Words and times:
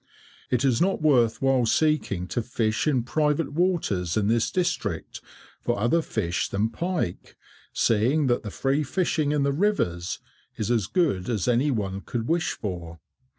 It 0.49 0.65
is 0.65 0.81
not 0.81 0.99
worth 1.03 1.43
while 1.43 1.67
seeking 1.67 2.25
to 2.29 2.41
fish 2.41 2.87
in 2.87 3.03
private 3.03 3.53
waters 3.53 4.17
in 4.17 4.29
this 4.29 4.49
district, 4.49 5.21
for 5.61 5.77
other 5.79 6.01
fish 6.01 6.49
than 6.49 6.71
pike, 6.71 7.37
seeing 7.71 8.25
that 8.25 8.41
the 8.41 8.49
free 8.49 8.81
fishing 8.83 9.31
in 9.31 9.43
the 9.43 9.53
rivers 9.53 10.17
is 10.57 10.71
as 10.71 10.87
good 10.87 11.29
as 11.29 11.47
any 11.47 11.69
one 11.69 12.01
could 12.01 12.27
wish 12.27 12.53
for. 12.53 12.99